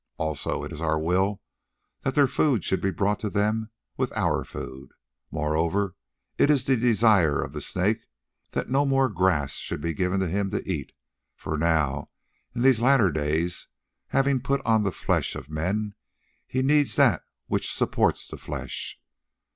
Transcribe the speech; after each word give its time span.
Also, 0.17 0.63
it 0.63 0.71
is 0.71 0.81
our 0.81 0.97
will 0.97 1.43
that 2.01 2.15
their 2.15 2.25
food 2.25 2.63
should 2.63 2.81
be 2.81 2.89
brought 2.89 3.19
to 3.19 3.29
them 3.29 3.69
with 3.97 4.11
our 4.13 4.43
food. 4.43 4.93
Moreover, 5.29 5.95
it 6.39 6.49
is 6.49 6.65
the 6.65 6.75
desire 6.75 7.39
of 7.39 7.53
the 7.53 7.61
Snake 7.61 8.07
that 8.53 8.67
no 8.67 8.83
more 8.83 9.09
grass 9.11 9.51
should 9.57 9.79
be 9.79 9.93
given 9.93 10.19
to 10.19 10.27
him 10.27 10.49
to 10.49 10.67
eat; 10.67 10.93
for 11.35 11.55
now, 11.55 12.07
in 12.55 12.63
these 12.63 12.81
latter 12.81 13.11
days, 13.11 13.67
having 14.07 14.41
put 14.41 14.65
on 14.65 14.81
the 14.81 14.91
flesh 14.91 15.35
of 15.35 15.51
men, 15.51 15.93
he 16.47 16.63
needs 16.63 16.95
that 16.95 17.23
which 17.45 17.67
will 17.69 17.77
support 17.85 18.19
the 18.31 18.37
flesh. 18.37 18.99